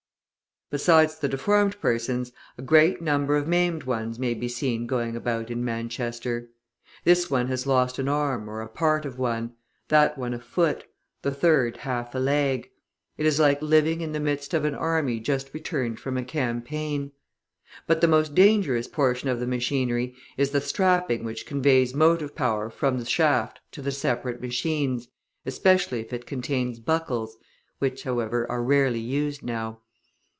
Besides 0.71 1.17
the 1.19 1.27
deformed 1.27 1.81
persons, 1.81 2.31
a 2.57 2.61
great 2.61 3.01
number 3.01 3.35
of 3.35 3.45
maimed 3.45 3.83
ones 3.83 4.17
may 4.17 4.33
be 4.33 4.47
seen 4.47 4.87
going 4.87 5.17
about 5.17 5.51
in 5.51 5.65
Manchester; 5.65 6.47
this 7.03 7.29
one 7.29 7.49
has 7.49 7.67
lost 7.67 7.99
an 7.99 8.07
arm 8.07 8.49
or 8.49 8.61
a 8.61 8.69
part 8.69 9.03
of 9.05 9.19
one, 9.19 9.51
that 9.89 10.17
one 10.17 10.33
a 10.33 10.39
foot, 10.39 10.85
the 11.23 11.31
third 11.31 11.75
half 11.75 12.15
a 12.15 12.19
leg; 12.19 12.71
it 13.17 13.25
is 13.25 13.37
like 13.37 13.61
living 13.61 13.99
in 13.99 14.13
the 14.13 14.19
midst 14.21 14.53
of 14.53 14.63
an 14.63 14.73
army 14.73 15.19
just 15.19 15.53
returned 15.53 15.99
from 15.99 16.15
a 16.17 16.23
campaign. 16.23 17.11
But 17.85 17.99
the 17.99 18.07
most 18.07 18.33
dangerous 18.33 18.87
portion 18.87 19.27
of 19.27 19.41
the 19.41 19.47
machinery 19.47 20.15
is 20.37 20.51
the 20.51 20.61
strapping 20.61 21.25
which 21.25 21.45
conveys 21.45 21.93
motive 21.93 22.33
power 22.33 22.69
from 22.69 22.97
the 22.97 23.03
shaft 23.03 23.59
to 23.73 23.81
the 23.81 23.91
separate 23.91 24.39
machines, 24.39 25.09
especially 25.45 25.99
if 25.99 26.13
it 26.13 26.25
contains 26.25 26.79
buckles, 26.79 27.35
which, 27.79 28.03
however, 28.03 28.49
are 28.49 28.63
rarely 28.63 29.01
used 29.01 29.43
now. 29.43 29.81